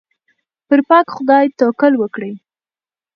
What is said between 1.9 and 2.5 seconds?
وکړئ.